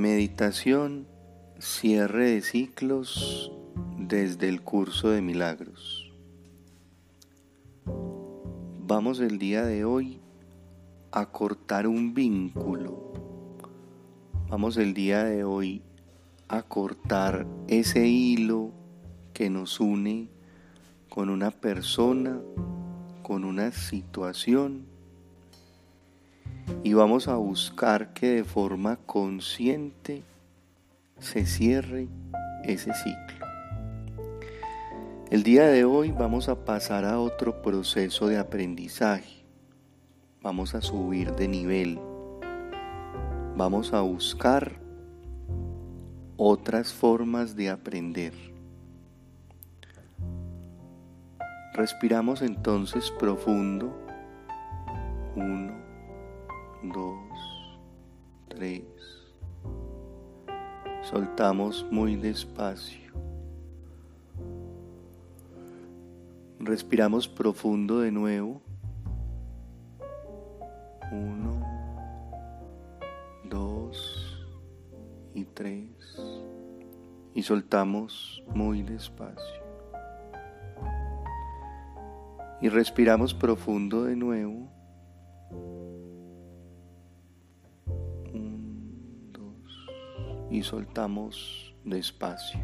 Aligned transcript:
Meditación, 0.00 1.06
cierre 1.58 2.30
de 2.30 2.40
ciclos 2.40 3.52
desde 3.98 4.48
el 4.48 4.62
curso 4.62 5.10
de 5.10 5.20
milagros. 5.20 6.10
Vamos 7.84 9.20
el 9.20 9.38
día 9.38 9.62
de 9.62 9.84
hoy 9.84 10.22
a 11.12 11.26
cortar 11.26 11.86
un 11.86 12.14
vínculo. 12.14 13.12
Vamos 14.48 14.78
el 14.78 14.94
día 14.94 15.22
de 15.22 15.44
hoy 15.44 15.82
a 16.48 16.62
cortar 16.62 17.46
ese 17.68 18.06
hilo 18.06 18.72
que 19.34 19.50
nos 19.50 19.80
une 19.80 20.30
con 21.10 21.28
una 21.28 21.50
persona, 21.50 22.40
con 23.22 23.44
una 23.44 23.70
situación 23.70 24.86
y 26.82 26.94
vamos 26.94 27.28
a 27.28 27.36
buscar 27.36 28.12
que 28.12 28.28
de 28.28 28.44
forma 28.44 28.96
consciente 29.06 30.22
se 31.18 31.46
cierre 31.46 32.08
ese 32.64 32.92
ciclo. 32.94 33.46
El 35.30 35.42
día 35.42 35.66
de 35.66 35.84
hoy 35.84 36.10
vamos 36.10 36.48
a 36.48 36.64
pasar 36.64 37.04
a 37.04 37.20
otro 37.20 37.62
proceso 37.62 38.26
de 38.26 38.38
aprendizaje. 38.38 39.44
Vamos 40.42 40.74
a 40.74 40.80
subir 40.80 41.32
de 41.36 41.46
nivel. 41.46 42.00
Vamos 43.56 43.92
a 43.92 44.00
buscar 44.00 44.72
otras 46.36 46.92
formas 46.92 47.54
de 47.54 47.70
aprender. 47.70 48.32
Respiramos 51.74 52.42
entonces 52.42 53.12
profundo. 53.18 53.94
Uno 55.36 55.79
dos, 56.82 57.78
tres. 58.48 58.82
Soltamos 61.02 61.86
muy 61.90 62.16
despacio. 62.16 63.12
Respiramos 66.58 67.26
profundo 67.26 68.00
de 68.00 68.12
nuevo. 68.12 68.60
Uno, 71.10 71.66
dos 73.44 74.46
y 75.34 75.44
tres. 75.44 75.88
Y 77.34 77.42
soltamos 77.42 78.42
muy 78.54 78.82
despacio. 78.82 79.60
Y 82.60 82.68
respiramos 82.68 83.32
profundo 83.32 84.04
de 84.04 84.16
nuevo. 84.16 84.79
Y 90.50 90.62
soltamos 90.62 91.74
despacio. 91.84 92.60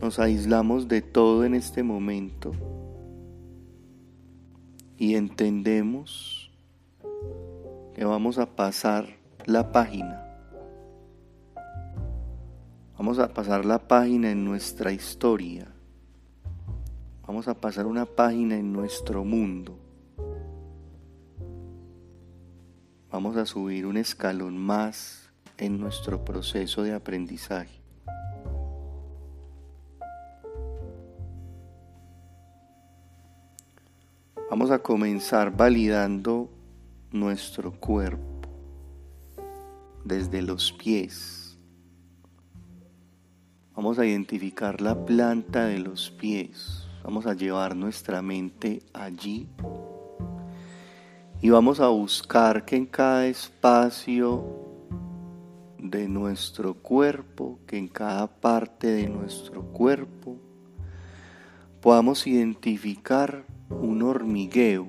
Nos 0.00 0.18
aislamos 0.18 0.88
de 0.88 1.00
todo 1.00 1.44
en 1.44 1.54
este 1.54 1.82
momento 1.82 2.52
y 4.98 5.14
entendemos 5.14 6.50
que 7.94 8.04
vamos 8.04 8.38
a 8.38 8.46
pasar 8.46 9.06
la 9.46 9.72
página. 9.72 10.22
Vamos 12.98 13.18
a 13.18 13.28
pasar 13.32 13.64
la 13.64 13.88
página 13.88 14.30
en 14.30 14.44
nuestra 14.44 14.92
historia. 14.92 15.66
Vamos 17.26 17.48
a 17.48 17.54
pasar 17.54 17.86
una 17.86 18.04
página 18.04 18.56
en 18.56 18.72
nuestro 18.72 19.24
mundo. 19.24 19.85
Vamos 23.16 23.38
a 23.38 23.46
subir 23.46 23.86
un 23.86 23.96
escalón 23.96 24.58
más 24.58 25.30
en 25.56 25.80
nuestro 25.80 26.22
proceso 26.22 26.82
de 26.82 26.92
aprendizaje. 26.92 27.80
Vamos 34.50 34.70
a 34.70 34.80
comenzar 34.80 35.50
validando 35.50 36.50
nuestro 37.10 37.72
cuerpo 37.72 38.50
desde 40.04 40.42
los 40.42 40.70
pies. 40.72 41.58
Vamos 43.74 43.98
a 43.98 44.04
identificar 44.04 44.82
la 44.82 45.06
planta 45.06 45.64
de 45.64 45.78
los 45.78 46.10
pies. 46.10 46.86
Vamos 47.02 47.24
a 47.24 47.32
llevar 47.32 47.76
nuestra 47.76 48.20
mente 48.20 48.82
allí 48.92 49.48
y 51.46 51.50
vamos 51.50 51.78
a 51.78 51.86
buscar 51.86 52.64
que 52.64 52.74
en 52.74 52.86
cada 52.86 53.28
espacio 53.28 54.44
de 55.78 56.08
nuestro 56.08 56.74
cuerpo, 56.74 57.60
que 57.68 57.78
en 57.78 57.86
cada 57.86 58.26
parte 58.26 58.88
de 58.88 59.08
nuestro 59.08 59.62
cuerpo, 59.62 60.38
podamos 61.80 62.26
identificar 62.26 63.44
un 63.70 64.02
hormigueo, 64.02 64.88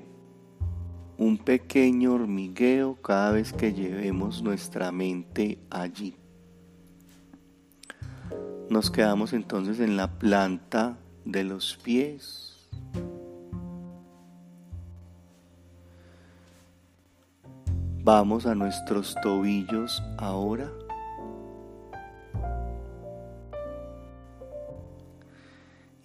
un 1.16 1.38
pequeño 1.38 2.14
hormigueo 2.14 2.96
cada 3.02 3.30
vez 3.30 3.52
que 3.52 3.72
llevemos 3.72 4.42
nuestra 4.42 4.90
mente 4.90 5.60
allí. 5.70 6.16
Nos 8.68 8.90
quedamos 8.90 9.32
entonces 9.32 9.78
en 9.78 9.96
la 9.96 10.18
planta 10.18 10.98
de 11.24 11.44
los 11.44 11.76
pies 11.76 12.68
Vamos 18.10 18.46
a 18.46 18.54
nuestros 18.54 19.14
tobillos 19.22 20.02
ahora. 20.16 20.72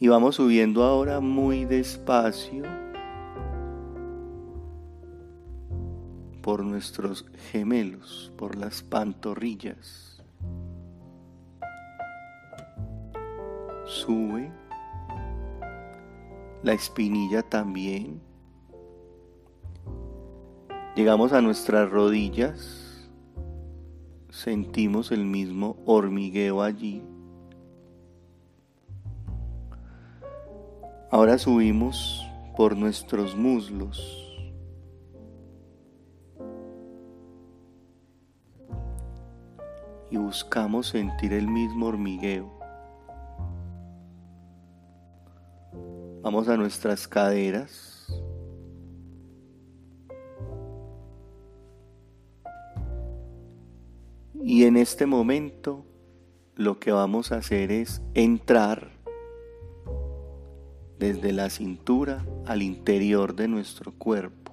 Y 0.02 0.10
vamos 0.10 0.36
subiendo 0.36 0.84
ahora 0.84 1.22
muy 1.22 1.64
despacio 1.64 2.66
por 6.42 6.66
nuestros 6.66 7.26
gemelos, 7.54 8.34
por 8.38 8.58
las 8.58 8.84
pantorrillas. 8.84 10.22
Sube 13.86 14.52
la 16.64 16.74
espinilla 16.74 17.44
también. 17.44 18.33
Llegamos 20.96 21.34
a 21.34 21.42
nuestras 21.42 21.90
rodillas, 21.90 23.10
sentimos 24.30 25.12
el 25.12 25.26
mismo 25.26 25.76
hormigueo 25.88 26.62
allí. 26.62 27.02
Ahora 31.10 31.40
subimos 31.40 32.24
por 32.56 32.78
nuestros 32.78 33.36
muslos. 33.36 34.20
Y 40.12 40.18
buscamos 40.18 40.90
sentir 40.90 41.34
el 41.34 41.48
mismo 41.48 41.88
hormigueo. 41.88 42.52
Vamos 46.22 46.48
a 46.50 46.56
nuestras 46.56 47.08
caderas. 47.08 47.93
Y 54.46 54.66
en 54.66 54.76
este 54.76 55.06
momento 55.06 55.86
lo 56.56 56.78
que 56.78 56.92
vamos 56.92 57.32
a 57.32 57.38
hacer 57.38 57.72
es 57.72 58.02
entrar 58.14 58.92
desde 61.00 61.32
la 61.32 61.50
cintura 61.50 62.26
al 62.46 62.62
interior 62.62 63.36
de 63.36 63.48
nuestro 63.48 63.94
cuerpo. 63.94 64.52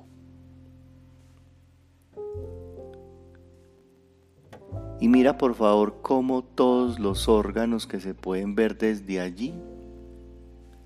Y 5.00 5.08
mira 5.08 5.36
por 5.38 5.56
favor 5.56 6.02
cómo 6.02 6.44
todos 6.44 7.00
los 7.00 7.28
órganos 7.28 7.88
que 7.88 7.98
se 7.98 8.14
pueden 8.14 8.54
ver 8.54 8.78
desde 8.78 9.20
allí 9.20 9.54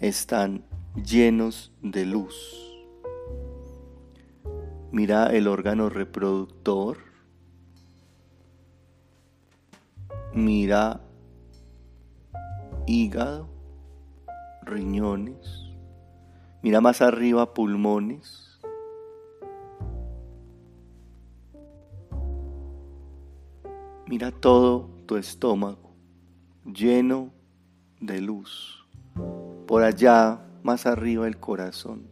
están 0.01 0.65
llenos 0.95 1.73
de 1.83 2.07
luz. 2.07 2.87
Mira 4.93 5.27
el 5.27 5.49
órgano 5.49 5.91
reproductor, 5.91 6.99
mira 10.35 11.01
hígado, 12.87 13.49
riñones, 14.63 15.73
mira 16.63 16.81
más 16.81 17.01
arriba 17.01 17.55
pulmones. 17.55 18.51
Mira 24.07 24.31
todo 24.31 24.91
tu 25.07 25.17
estómago 25.17 25.85
lleno 26.65 27.33
de 28.01 28.21
luz. 28.21 28.87
Por 29.67 29.83
allá, 29.83 30.41
más 30.63 30.87
arriba 30.87 31.27
el 31.27 31.39
corazón. 31.39 32.09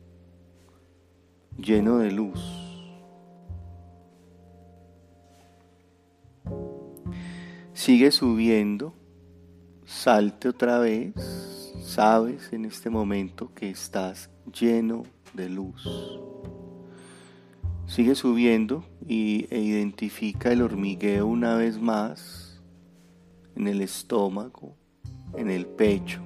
lleno 1.59 1.99
de 1.99 2.11
luz. 2.11 2.62
Sigue 7.75 8.11
subiendo, 8.11 8.95
salte 9.87 10.49
otra 10.49 10.79
vez, 10.79 11.15
sabes 11.83 12.53
en 12.53 12.67
este 12.67 12.91
momento 12.91 13.55
que 13.55 13.71
estás 13.71 14.29
lleno 14.53 15.05
de 15.33 15.49
luz. 15.49 15.83
Sigue 17.87 18.15
subiendo 18.15 18.85
y, 19.09 19.47
e 19.51 19.59
identifica 19.61 20.53
el 20.53 20.61
hormigueo 20.61 21.27
una 21.27 21.57
vez 21.57 21.81
más 21.81 22.63
en 23.57 23.67
el 23.67 23.81
estómago, 23.81 24.77
en 25.35 25.51
el 25.51 25.65
pecho. 25.67 26.21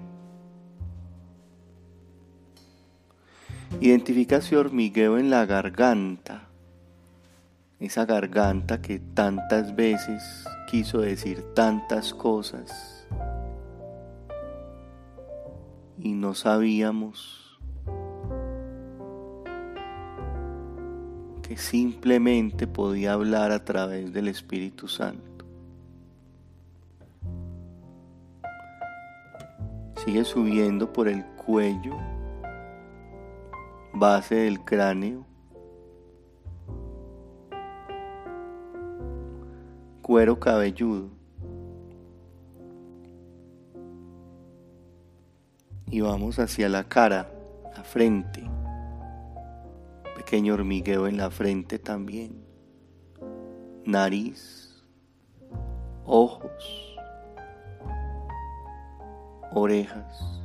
Identifica 3.80 4.38
ese 4.38 4.56
hormigueo 4.56 5.16
en 5.16 5.30
la 5.30 5.46
garganta, 5.46 6.48
esa 7.78 8.04
garganta 8.04 8.82
que 8.82 8.98
tantas 8.98 9.76
veces 9.76 10.44
quiso 10.66 11.00
decir 11.00 11.42
tantas 11.54 12.12
cosas 12.12 13.06
y 15.98 16.12
no 16.12 16.34
sabíamos 16.34 17.58
que 21.42 21.56
simplemente 21.56 22.66
podía 22.66 23.12
hablar 23.12 23.52
a 23.52 23.64
través 23.64 24.12
del 24.12 24.28
Espíritu 24.28 24.88
Santo. 24.88 25.44
Sigue 30.04 30.24
subiendo 30.24 30.92
por 30.92 31.08
el 31.08 31.24
cuello 31.24 31.96
base 33.98 34.34
del 34.34 34.60
cráneo, 34.60 35.26
cuero 40.06 40.38
cabelludo. 40.38 41.10
Y 45.90 46.00
vamos 46.00 46.38
hacia 46.38 46.68
la 46.68 46.84
cara, 46.84 47.28
la 47.76 47.82
frente. 47.82 48.48
Pequeño 50.14 50.54
hormigueo 50.54 51.08
en 51.08 51.16
la 51.16 51.28
frente 51.28 51.80
también. 51.80 52.40
Nariz, 53.84 54.80
ojos, 56.04 56.96
orejas, 59.50 60.40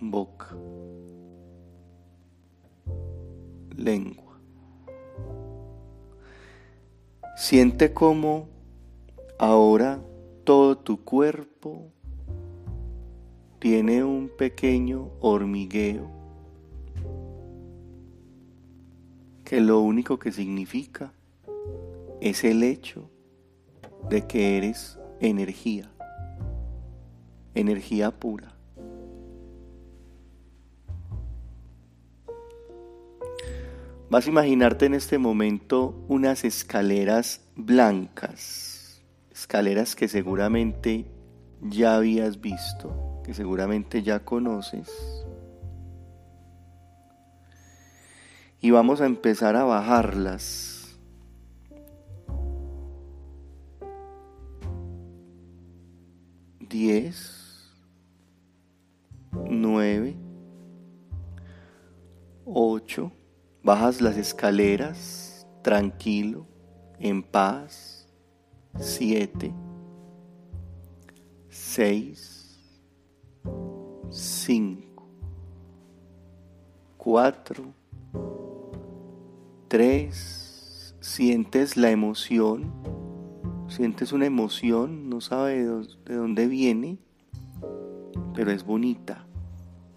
boca 0.00 0.56
lengua. 3.76 4.31
Siente 7.34 7.92
como 7.94 8.48
ahora 9.38 10.00
todo 10.44 10.76
tu 10.76 11.02
cuerpo 11.02 11.90
tiene 13.58 14.04
un 14.04 14.28
pequeño 14.28 15.10
hormigueo 15.20 16.10
que 19.44 19.60
lo 19.60 19.80
único 19.80 20.18
que 20.18 20.30
significa 20.30 21.12
es 22.20 22.44
el 22.44 22.62
hecho 22.62 23.10
de 24.10 24.26
que 24.26 24.58
eres 24.58 24.98
energía, 25.20 25.90
energía 27.54 28.10
pura. 28.10 28.54
Vas 34.12 34.26
a 34.26 34.28
imaginarte 34.28 34.84
en 34.84 34.92
este 34.92 35.16
momento 35.16 36.04
unas 36.06 36.44
escaleras 36.44 37.40
blancas, 37.56 39.02
escaleras 39.30 39.96
que 39.96 40.06
seguramente 40.06 41.06
ya 41.62 41.96
habías 41.96 42.38
visto, 42.38 43.22
que 43.24 43.32
seguramente 43.32 44.02
ya 44.02 44.22
conoces. 44.22 44.90
Y 48.60 48.70
vamos 48.70 49.00
a 49.00 49.06
empezar 49.06 49.56
a 49.56 49.64
bajarlas. 49.64 50.94
Diez, 56.60 57.72
nueve, 59.48 60.16
ocho, 62.44 63.10
Bajas 63.64 64.00
las 64.00 64.16
escaleras 64.16 65.46
tranquilo, 65.62 66.46
en 66.98 67.22
paz. 67.22 68.08
Siete, 68.80 69.54
seis, 71.48 72.80
cinco, 74.10 75.06
cuatro, 76.96 77.72
tres. 79.68 80.96
Sientes 80.98 81.76
la 81.76 81.90
emoción, 81.90 82.72
sientes 83.68 84.12
una 84.12 84.26
emoción, 84.26 85.08
no 85.08 85.20
sabes 85.20 85.98
de 86.04 86.14
dónde 86.14 86.46
viene, 86.46 86.98
pero 88.34 88.50
es 88.50 88.64
bonita. 88.64 89.26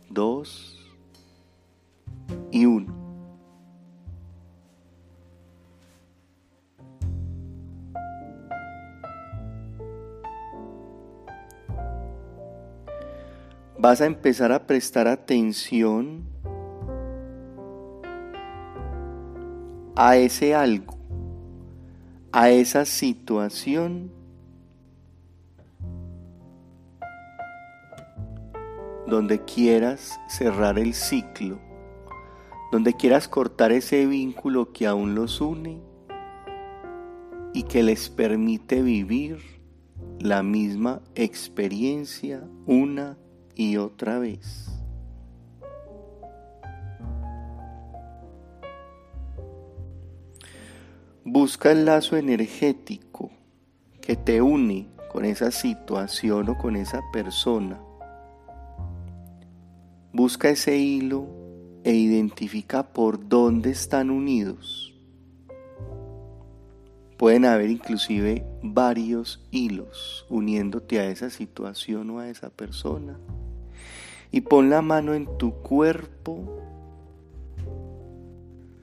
Dos 0.09 0.79
y 2.51 2.65
uno. 2.65 3.04
Vas 13.85 14.01
a 14.01 14.07
empezar 14.07 14.51
a 14.51 14.65
prestar 14.65 15.07
atención 15.07 16.23
a 19.95 20.17
ese 20.17 20.55
algo, 20.55 20.97
a 22.31 22.49
esa 22.49 22.83
situación 22.85 24.11
donde 29.05 29.45
quieras 29.45 30.19
cerrar 30.29 30.79
el 30.79 30.95
ciclo, 30.95 31.59
donde 32.71 32.95
quieras 32.95 33.27
cortar 33.27 33.71
ese 33.71 34.07
vínculo 34.07 34.73
que 34.73 34.87
aún 34.87 35.13
los 35.13 35.39
une 35.41 35.79
y 37.53 37.61
que 37.61 37.83
les 37.83 38.09
permite 38.09 38.81
vivir 38.81 39.61
la 40.19 40.41
misma 40.41 41.03
experiencia 41.13 42.49
una 42.65 43.19
y 43.55 43.77
otra 43.77 44.19
vez. 44.19 44.69
Busca 51.23 51.71
el 51.71 51.85
lazo 51.85 52.17
energético 52.17 53.31
que 53.99 54.15
te 54.15 54.41
une 54.41 54.87
con 55.11 55.25
esa 55.25 55.49
situación 55.49 56.49
o 56.49 56.57
con 56.57 56.75
esa 56.75 57.01
persona. 57.11 57.79
Busca 60.13 60.49
ese 60.49 60.77
hilo 60.77 61.27
e 61.83 61.93
identifica 61.93 62.83
por 62.93 63.27
dónde 63.27 63.71
están 63.71 64.11
unidos. 64.11 64.93
Pueden 67.17 67.45
haber 67.45 67.69
inclusive 67.69 68.45
varios 68.61 69.43
hilos 69.51 70.25
uniéndote 70.29 70.99
a 70.99 71.07
esa 71.07 71.29
situación 71.29 72.09
o 72.11 72.19
a 72.19 72.29
esa 72.29 72.49
persona 72.49 73.17
y 74.35 74.41
pon 74.41 74.69
la 74.69 74.81
mano 74.81 75.13
en 75.13 75.37
tu 75.37 75.53
cuerpo 75.61 76.59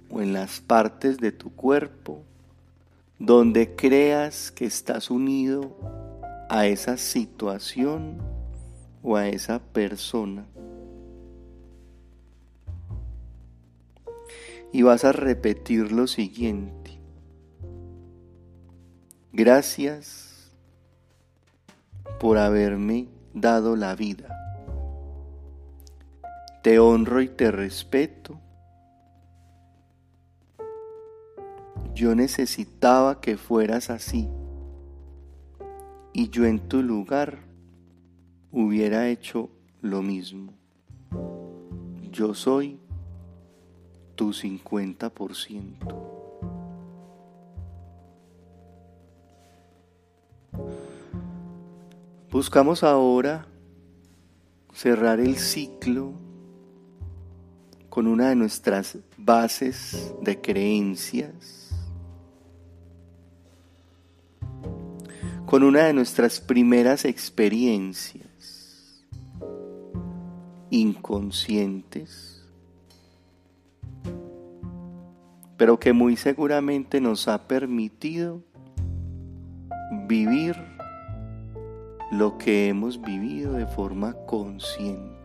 o 0.08 0.22
en 0.22 0.32
las 0.32 0.60
partes 0.60 1.18
de 1.18 1.30
tu 1.30 1.54
cuerpo 1.54 2.22
donde 3.18 3.76
creas 3.76 4.50
que 4.50 4.64
estás 4.64 5.10
unido 5.10 5.76
a 6.48 6.64
esa 6.64 6.96
situación 6.96 8.16
o 9.02 9.16
a 9.16 9.28
esa 9.28 9.58
persona. 9.58 10.46
Y 14.72 14.80
vas 14.80 15.04
a 15.04 15.12
repetir 15.12 15.92
lo 15.92 16.06
siguiente. 16.06 16.98
Gracias 19.34 20.50
por 22.18 22.38
haberme 22.38 23.08
dado 23.34 23.76
la 23.76 23.94
vida. 23.94 24.41
Te 26.62 26.78
honro 26.78 27.20
y 27.20 27.28
te 27.28 27.50
respeto. 27.50 28.40
Yo 31.94 32.14
necesitaba 32.14 33.20
que 33.20 33.36
fueras 33.36 33.90
así 33.90 34.28
y 36.12 36.28
yo 36.28 36.44
en 36.44 36.60
tu 36.68 36.82
lugar 36.82 37.38
hubiera 38.50 39.08
hecho 39.08 39.50
lo 39.80 40.02
mismo. 40.02 40.52
Yo 42.10 42.34
soy 42.34 42.78
tu 44.14 44.32
50%. 44.32 46.12
Buscamos 52.30 52.82
ahora 52.82 53.46
cerrar 54.72 55.20
el 55.20 55.36
ciclo 55.36 56.21
con 57.92 58.06
una 58.06 58.30
de 58.30 58.36
nuestras 58.36 58.96
bases 59.18 60.14
de 60.22 60.40
creencias, 60.40 61.68
con 65.44 65.62
una 65.62 65.84
de 65.84 65.92
nuestras 65.92 66.40
primeras 66.40 67.04
experiencias 67.04 69.04
inconscientes, 70.70 72.48
pero 75.58 75.78
que 75.78 75.92
muy 75.92 76.16
seguramente 76.16 76.98
nos 76.98 77.28
ha 77.28 77.46
permitido 77.46 78.42
vivir 80.08 80.56
lo 82.10 82.38
que 82.38 82.68
hemos 82.68 83.02
vivido 83.02 83.52
de 83.52 83.66
forma 83.66 84.14
consciente. 84.24 85.21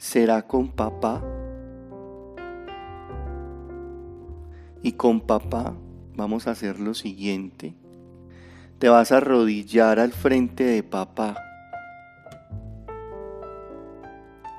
¿Será 0.00 0.46
con 0.46 0.68
papá? 0.68 1.22
Y 4.82 4.92
con 4.92 5.20
papá 5.20 5.74
vamos 6.16 6.46
a 6.46 6.52
hacer 6.52 6.80
lo 6.80 6.94
siguiente. 6.94 7.74
Te 8.78 8.88
vas 8.88 9.12
a 9.12 9.18
arrodillar 9.18 10.00
al 10.00 10.12
frente 10.12 10.64
de 10.64 10.82
papá. 10.82 11.36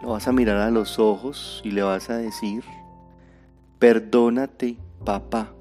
Lo 0.04 0.12
vas 0.12 0.28
a 0.28 0.32
mirar 0.32 0.58
a 0.58 0.70
los 0.70 1.00
ojos 1.00 1.60
y 1.66 1.72
le 1.72 1.82
vas 1.82 2.12
a 2.12 2.18
decir, 2.18 2.64
perdónate 3.80 4.78
papá. 5.04 5.56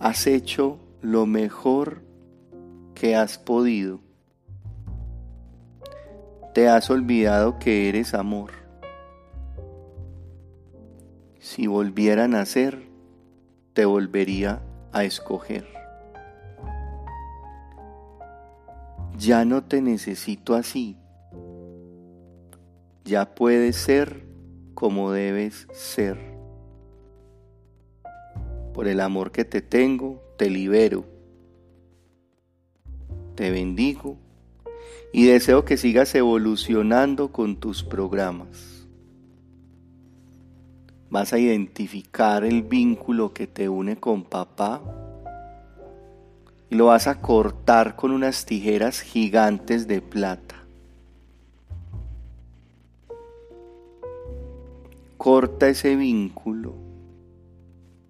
Has 0.00 0.26
hecho 0.26 0.80
lo 1.00 1.26
mejor 1.26 2.02
que 2.96 3.14
has 3.14 3.38
podido. 3.38 4.05
Te 6.56 6.70
has 6.70 6.88
olvidado 6.88 7.58
que 7.58 7.90
eres 7.90 8.14
amor. 8.14 8.50
Si 11.38 11.66
volviera 11.66 12.24
a 12.24 12.28
nacer, 12.28 12.88
te 13.74 13.84
volvería 13.84 14.62
a 14.90 15.04
escoger. 15.04 15.66
Ya 19.18 19.44
no 19.44 19.64
te 19.64 19.82
necesito 19.82 20.54
así. 20.54 20.96
Ya 23.04 23.34
puedes 23.34 23.76
ser 23.76 24.24
como 24.72 25.12
debes 25.12 25.68
ser. 25.74 26.16
Por 28.72 28.88
el 28.88 29.02
amor 29.02 29.30
que 29.30 29.44
te 29.44 29.60
tengo, 29.60 30.22
te 30.38 30.48
libero. 30.48 31.04
Te 33.34 33.50
bendigo 33.50 34.16
y 35.12 35.26
deseo 35.26 35.64
que 35.64 35.76
sigas 35.76 36.14
evolucionando 36.14 37.32
con 37.32 37.56
tus 37.56 37.82
programas. 37.82 38.86
Vas 41.10 41.32
a 41.32 41.38
identificar 41.38 42.44
el 42.44 42.62
vínculo 42.62 43.32
que 43.32 43.46
te 43.46 43.68
une 43.68 43.96
con 43.96 44.24
papá 44.24 44.82
y 46.68 46.74
lo 46.74 46.86
vas 46.86 47.06
a 47.06 47.20
cortar 47.20 47.96
con 47.96 48.10
unas 48.10 48.44
tijeras 48.44 49.00
gigantes 49.00 49.86
de 49.86 50.00
plata. 50.00 50.56
Corta 55.16 55.68
ese 55.68 55.96
vínculo 55.96 56.74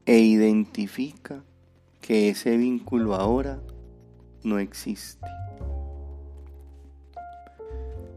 e 0.07 0.19
identifica 0.19 1.45
que 2.01 2.31
ese 2.31 2.57
vínculo 2.57 3.15
ahora 3.15 3.61
no 4.43 4.59
existe. 4.59 5.27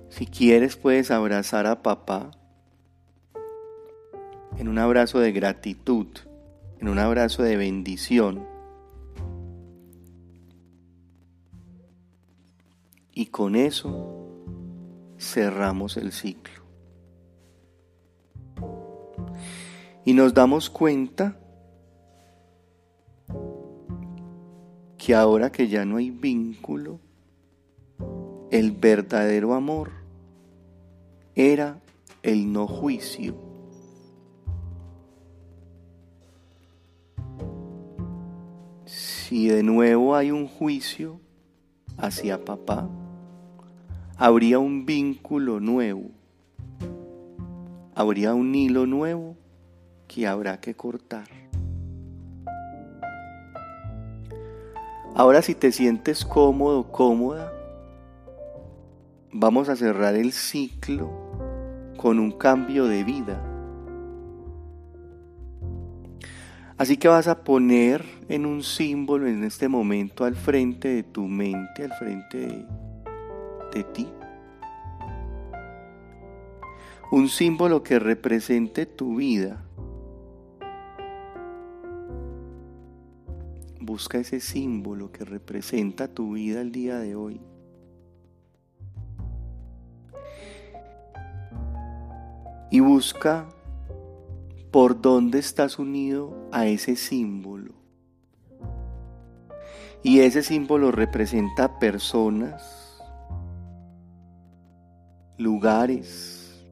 Si 0.09 0.25
quieres 0.25 0.75
puedes 0.75 1.11
abrazar 1.11 1.67
a 1.67 1.83
papá 1.83 2.31
en 4.57 4.67
un 4.67 4.79
abrazo 4.79 5.19
de 5.19 5.31
gratitud, 5.31 6.07
en 6.79 6.89
un 6.89 6.97
abrazo 6.97 7.43
de 7.43 7.55
bendición. 7.55 8.45
Y 13.13 13.27
con 13.27 13.55
eso 13.55 14.27
cerramos 15.19 15.95
el 15.95 16.11
ciclo. 16.11 16.63
Y 20.05 20.13
nos 20.13 20.33
damos 20.33 20.69
cuenta 20.69 21.37
que 24.97 25.13
ahora 25.13 25.51
que 25.51 25.67
ya 25.67 25.85
no 25.85 25.97
hay 25.97 26.09
vínculo, 26.09 26.99
el 28.49 28.71
verdadero 28.71 29.53
amor 29.53 29.98
era 31.39 31.79
el 32.21 32.51
no 32.51 32.67
juicio. 32.67 33.33
Si 38.83 39.47
de 39.47 39.63
nuevo 39.63 40.17
hay 40.17 40.31
un 40.31 40.49
juicio 40.49 41.21
hacia 41.97 42.43
papá, 42.43 42.89
habría 44.17 44.59
un 44.59 44.85
vínculo 44.85 45.61
nuevo, 45.61 46.11
habría 47.95 48.33
un 48.33 48.53
hilo 48.53 48.85
nuevo 48.85 49.37
que 50.09 50.27
habrá 50.27 50.59
que 50.59 50.75
cortar. 50.75 51.29
Ahora 55.15 55.41
si 55.41 55.55
te 55.55 55.71
sientes 55.71 56.25
cómodo, 56.25 56.91
cómoda, 56.91 57.53
vamos 59.31 59.69
a 59.69 59.77
cerrar 59.77 60.15
el 60.15 60.33
ciclo 60.33 61.28
con 61.99 62.17
un 62.17 62.31
cambio 62.31 62.85
de 62.85 63.03
vida. 63.03 63.43
Así 66.77 66.95
que 66.95 67.09
vas 67.09 67.27
a 67.27 67.43
poner 67.43 68.05
en 68.29 68.45
un 68.45 68.63
símbolo 68.63 69.27
en 69.27 69.43
este 69.43 69.67
momento 69.67 70.23
al 70.23 70.37
frente 70.37 70.87
de 70.87 71.03
tu 71.03 71.27
mente, 71.27 71.83
al 71.83 71.91
frente 71.91 72.65
de, 73.73 73.83
ti. 73.93 74.07
Un 77.11 77.27
símbolo 77.27 77.83
que 77.83 77.99
represente 77.99 78.85
tu 78.85 79.17
vida 79.17 79.65
Busca 83.81 84.19
ese 84.19 84.39
símbolo 84.39 85.11
que 85.11 85.25
representa 85.25 86.07
tu 86.07 86.33
vida 86.33 86.61
el 86.61 86.71
día 86.71 86.99
de 86.99 87.15
hoy. 87.15 87.41
Y 92.71 92.79
busca 92.79 93.47
por 94.71 95.01
dónde 95.01 95.39
estás 95.39 95.79
unido 95.79 96.35
a 96.51 96.67
ese 96.67 96.95
símbolo. 96.95 97.73
Y 100.03 100.19
ese 100.19 100.43
símbolo 100.43 100.91
representa 100.91 101.79
personas, 101.79 103.01
lugares, 105.37 106.63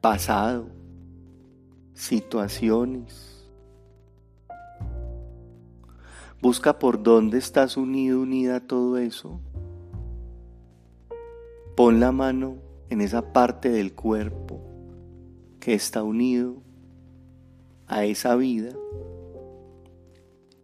pasado, 0.00 0.66
situaciones 1.94 3.32
Busca 6.42 6.76
por 6.76 7.00
dónde 7.00 7.38
estás 7.38 7.76
unido, 7.76 8.20
unida 8.20 8.56
a 8.56 8.60
todo 8.60 8.98
eso. 8.98 9.40
Pon 11.76 12.00
la 12.00 12.10
mano 12.10 12.56
en 12.90 13.00
esa 13.00 13.32
parte 13.32 13.68
del 13.68 13.94
cuerpo 13.94 14.71
que 15.62 15.74
está 15.74 16.02
unido 16.02 16.56
a 17.86 18.04
esa 18.04 18.34
vida 18.34 18.70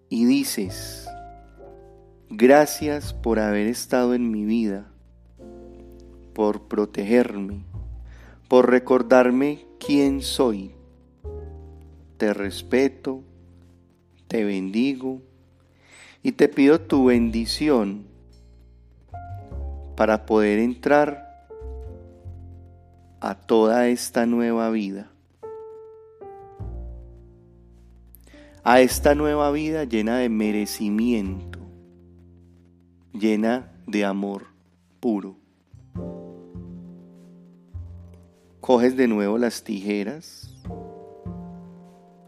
y 0.08 0.24
dices, 0.24 1.06
gracias 2.28 3.14
por 3.14 3.38
haber 3.38 3.68
estado 3.68 4.14
en 4.14 4.32
mi 4.32 4.44
vida, 4.44 4.90
por 6.34 6.66
protegerme, 6.66 7.62
por 8.48 8.70
recordarme 8.70 9.66
quién 9.78 10.20
soy. 10.20 10.72
Te 12.16 12.34
respeto, 12.34 13.22
te 14.26 14.42
bendigo 14.42 15.22
y 16.24 16.32
te 16.32 16.48
pido 16.48 16.80
tu 16.80 17.04
bendición 17.04 18.04
para 19.94 20.26
poder 20.26 20.58
entrar 20.58 21.27
a 23.20 23.34
toda 23.34 23.88
esta 23.88 24.26
nueva 24.26 24.70
vida. 24.70 25.10
A 28.64 28.80
esta 28.80 29.14
nueva 29.14 29.50
vida 29.50 29.84
llena 29.84 30.18
de 30.18 30.28
merecimiento, 30.28 31.60
llena 33.12 33.72
de 33.86 34.04
amor 34.04 34.46
puro. 35.00 35.38
coges 38.68 38.98
de 38.98 39.08
nuevo 39.08 39.38
las 39.38 39.64
tijeras, 39.64 40.54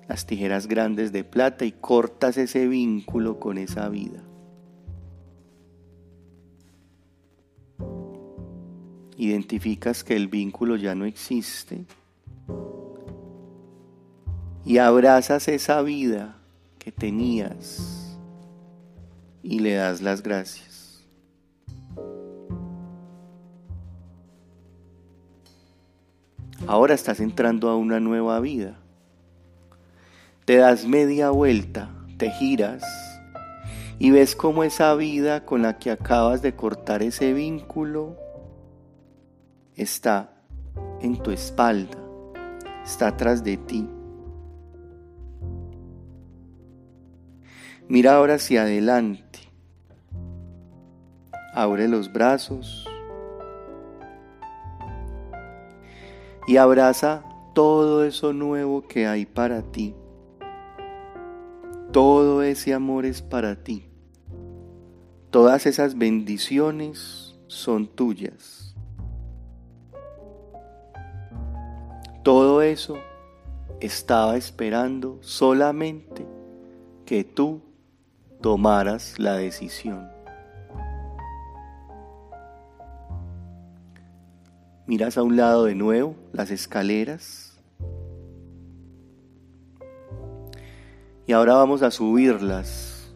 las 0.09 0.25
tijeras 0.25 0.69
grandes 0.69 1.13
de 1.13 1.23
plata 1.23 1.67
y 1.67 1.73
cortas 1.73 2.39
ese 2.39 2.67
vínculo 2.67 3.39
con 3.39 3.59
esa 3.59 3.91
vida. 3.91 4.23
Identificas 9.41 10.05
que 10.05 10.17
el 10.17 10.29
vínculo 10.29 10.77
ya 10.77 10.95
no 10.95 11.07
existe 11.07 11.87
y 14.67 14.77
abrazas 14.77 15.49
esa 15.49 15.81
vida 15.81 16.37
que 16.79 16.93
tenías 16.93 18.19
y 19.43 19.61
le 19.61 19.77
das 19.77 20.03
las 20.03 20.23
gracias. 20.23 21.07
Ahora 26.67 26.93
estás 26.93 27.19
entrando 27.21 27.71
a 27.71 27.77
una 27.77 27.99
nueva 27.99 28.41
vida. 28.41 28.77
Te 30.45 30.57
das 30.57 30.85
media 30.85 31.31
vuelta, 31.31 31.89
te 32.19 32.31
giras 32.31 32.85
y 33.99 34.11
ves 34.11 34.37
cómo 34.37 34.65
esa 34.65 34.95
vida 34.97 35.47
con 35.47 35.63
la 35.63 35.79
que 35.79 35.91
acabas 35.91 36.43
de 36.43 36.55
cortar 36.55 37.03
ese 37.03 37.33
vínculo 37.33 38.19
está 39.81 40.31
en 41.01 41.17
tu 41.17 41.31
espalda, 41.31 41.99
está 42.85 43.09
atrás 43.09 43.43
de 43.43 43.57
ti. 43.57 43.89
Mira 47.89 48.15
ahora 48.15 48.35
hacia 48.35 48.63
adelante. 48.63 49.41
Abre 51.55 51.89
los 51.89 52.13
brazos 52.13 52.87
y 56.47 56.57
abraza 56.57 57.25
todo 57.55 58.05
eso 58.05 58.33
nuevo 58.33 58.87
que 58.87 59.07
hay 59.07 59.27
para 59.27 59.63
ti. 59.63 59.95
Todo 61.91 62.43
ese 62.43 62.75
amor 62.75 63.07
es 63.07 63.23
para 63.23 63.65
ti. 63.65 63.89
Todas 65.31 65.67
esas 65.67 65.99
bendiciones 65.99 67.37
son 67.49 67.89
tuyas. 67.89 68.70
Todo 72.23 72.61
eso 72.61 72.99
estaba 73.81 74.37
esperando 74.37 75.17
solamente 75.23 76.27
que 77.07 77.25
tú 77.25 77.63
tomaras 78.43 79.19
la 79.19 79.37
decisión. 79.37 80.07
Miras 84.87 85.17
a 85.17 85.23
un 85.23 85.37
lado 85.37 85.65
de 85.65 85.75
nuevo 85.75 86.15
las 86.33 86.51
escaleras. 86.51 87.59
Y 91.27 91.33
ahora 91.33 91.55
vamos 91.55 91.83
a 91.83 91.91
subirlas. 91.91 93.15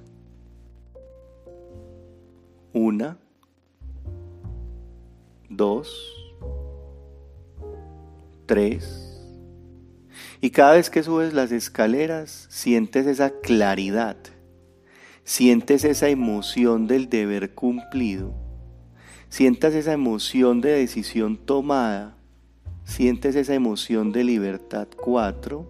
Una, 2.73 3.19
dos, 5.51 6.24
tres. 8.47 9.01
Y 10.41 10.51
cada 10.51 10.73
vez 10.73 10.91
que 10.91 11.03
subes 11.03 11.33
las 11.33 11.53
escaleras, 11.53 12.47
sientes 12.51 13.07
esa 13.07 13.31
claridad 13.31 14.17
sientes 15.25 15.85
esa 15.85 16.11
emoción 16.11 16.87
del 16.87 17.09
deber 17.09 17.55
cumplido, 17.55 18.35
sientas 19.29 19.75
esa 19.75 19.95
emoción 19.95 20.61
de 20.61 20.71
decisión 20.71 21.39
tomada, 21.39 22.17
sientes 22.85 23.35
esa 23.35 23.55
emoción 23.55 24.13
de 24.13 24.23
libertad. 24.23 24.87
Cuatro, 25.03 25.67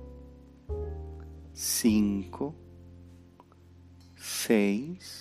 cinco, 1.52 2.54
seis. 4.16 5.20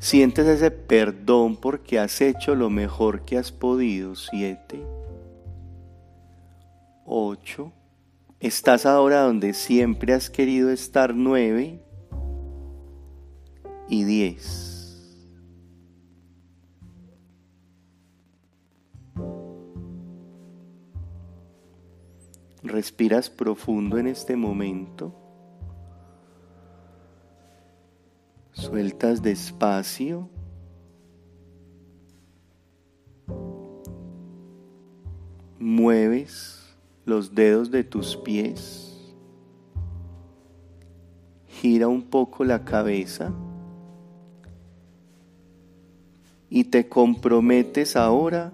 Sientes 0.00 0.46
ese 0.46 0.70
perdón 0.70 1.56
porque 1.56 1.98
has 1.98 2.22
hecho 2.22 2.54
lo 2.54 2.70
mejor 2.70 3.24
que 3.26 3.36
has 3.36 3.52
podido. 3.52 4.16
Siete, 4.16 4.82
ocho. 7.10 7.72
Estás 8.38 8.86
ahora 8.86 9.22
donde 9.22 9.52
siempre 9.52 10.14
has 10.14 10.30
querido 10.30 10.70
estar. 10.70 11.14
Nueve 11.14 11.84
y 13.88 14.04
10. 14.04 15.28
Respiras 22.62 23.28
profundo 23.28 23.98
en 23.98 24.06
este 24.06 24.36
momento. 24.36 25.12
Sueltas 28.52 29.20
despacio. 29.20 30.30
Mueves 35.58 36.59
los 37.10 37.34
dedos 37.34 37.72
de 37.72 37.82
tus 37.82 38.16
pies. 38.16 38.96
Gira 41.48 41.88
un 41.88 42.02
poco 42.02 42.44
la 42.44 42.64
cabeza. 42.64 43.32
Y 46.48 46.64
te 46.64 46.88
comprometes 46.88 47.96
ahora 47.96 48.52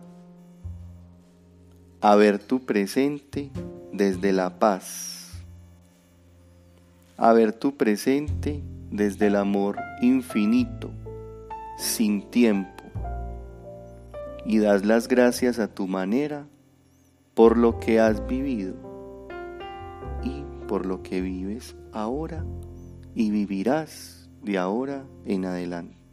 a 2.00 2.16
ver 2.16 2.38
tu 2.38 2.64
presente 2.64 3.50
desde 3.92 4.32
la 4.32 4.58
paz, 4.58 5.32
a 7.18 7.32
ver 7.32 7.52
tu 7.52 7.76
presente 7.76 8.62
desde 8.90 9.26
el 9.26 9.36
amor 9.36 9.76
infinito, 10.00 10.90
sin 11.78 12.30
tiempo, 12.30 12.84
y 14.44 14.58
das 14.58 14.84
las 14.84 15.08
gracias 15.08 15.58
a 15.58 15.68
tu 15.68 15.86
manera 15.86 16.46
por 17.36 17.58
lo 17.58 17.78
que 17.78 18.00
has 18.00 18.26
vivido 18.26 18.74
y 20.24 20.42
por 20.66 20.86
lo 20.86 21.02
que 21.02 21.20
vives 21.20 21.76
ahora 21.92 22.46
y 23.14 23.30
vivirás 23.30 24.30
de 24.42 24.56
ahora 24.56 25.04
en 25.26 25.44
adelante. 25.44 26.05